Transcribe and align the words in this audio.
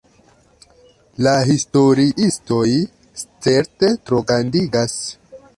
La 1.27 1.33
historiistoj 1.49 2.65
certe 3.21 3.95
trograndigas! 4.09 5.01